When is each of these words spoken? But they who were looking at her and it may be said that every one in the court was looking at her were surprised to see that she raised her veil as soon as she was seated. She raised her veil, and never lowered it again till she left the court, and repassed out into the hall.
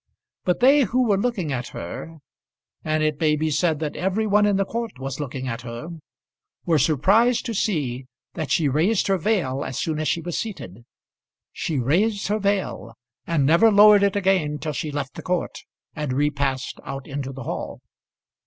But 0.45 0.61
they 0.61 0.81
who 0.81 1.03
were 1.07 1.19
looking 1.21 1.51
at 1.53 1.67
her 1.67 2.15
and 2.83 3.03
it 3.03 3.19
may 3.19 3.35
be 3.35 3.51
said 3.51 3.77
that 3.81 3.95
every 3.95 4.25
one 4.25 4.47
in 4.47 4.55
the 4.55 4.65
court 4.65 4.97
was 4.97 5.19
looking 5.19 5.47
at 5.47 5.61
her 5.61 5.89
were 6.65 6.79
surprised 6.79 7.45
to 7.45 7.53
see 7.53 8.07
that 8.33 8.49
she 8.49 8.67
raised 8.67 9.05
her 9.05 9.19
veil 9.19 9.63
as 9.63 9.77
soon 9.77 9.99
as 9.99 10.07
she 10.07 10.19
was 10.19 10.39
seated. 10.39 10.85
She 11.51 11.77
raised 11.77 12.25
her 12.29 12.39
veil, 12.39 12.95
and 13.27 13.45
never 13.45 13.69
lowered 13.71 14.01
it 14.01 14.15
again 14.15 14.57
till 14.57 14.73
she 14.73 14.89
left 14.89 15.13
the 15.13 15.21
court, 15.21 15.59
and 15.95 16.13
repassed 16.13 16.79
out 16.83 17.05
into 17.07 17.31
the 17.31 17.43
hall. 17.43 17.79